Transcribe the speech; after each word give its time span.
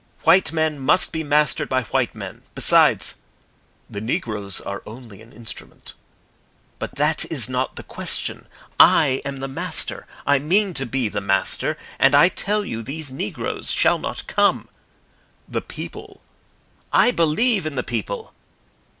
"White 0.23 0.51
men 0.51 0.79
must 0.79 1.11
be 1.11 1.23
mastered 1.23 1.69
by 1.69 1.83
white 1.83 2.15
men. 2.15 2.41
Besides" 2.55 3.17
"The 3.87 4.01
negroes 4.01 4.59
are 4.59 4.81
only 4.87 5.21
an 5.21 5.31
instrument." 5.31 5.93
"But 6.79 6.95
that 6.95 7.31
is 7.31 7.47
not 7.47 7.75
the 7.75 7.83
question. 7.83 8.47
I 8.79 9.21
am 9.23 9.37
the 9.41 9.47
Master. 9.47 10.07
I 10.25 10.39
mean 10.39 10.73
to 10.73 10.87
be 10.87 11.07
the 11.07 11.21
Master. 11.21 11.77
And 11.99 12.15
I 12.15 12.29
tell 12.29 12.65
you 12.65 12.81
these 12.81 13.11
negroes 13.11 13.69
shall 13.69 13.99
not 13.99 14.25
come." 14.25 14.69
"The 15.47 15.61
people" 15.61 16.21
"I 17.07 17.11
believe 17.11 17.67
in 17.67 17.75
the 17.75 17.83
people." 17.83 18.33